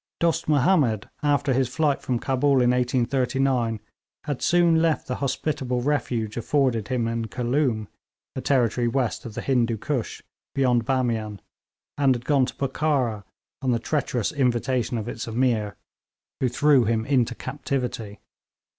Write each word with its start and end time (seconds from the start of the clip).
Dost 0.19 0.49
Mahomed, 0.49 1.07
after 1.21 1.53
his 1.53 1.69
flight 1.69 2.01
from 2.01 2.17
Cabul 2.17 2.53
in 2.59 2.71
1839, 2.71 3.79
had 4.23 4.41
soon 4.41 4.81
left 4.81 5.05
the 5.05 5.17
hospitable 5.17 5.83
refuge 5.83 6.37
afforded 6.37 6.87
him 6.87 7.07
in 7.07 7.25
Khooloom, 7.27 7.87
a 8.35 8.41
territory 8.41 8.87
west 8.87 9.25
of 9.25 9.35
the 9.35 9.41
Hindoo 9.43 9.77
Koosh 9.77 10.23
beyond 10.55 10.85
Bamian, 10.87 11.39
and 11.99 12.15
had 12.15 12.25
gone 12.25 12.47
to 12.47 12.55
Bokhara 12.55 13.25
on 13.61 13.73
the 13.73 13.77
treacherous 13.77 14.31
invitation 14.31 14.97
of 14.97 15.07
its 15.07 15.27
Ameer, 15.27 15.77
who 16.39 16.49
threw 16.49 16.85
him 16.85 17.05
into 17.05 17.35
captivity. 17.35 18.21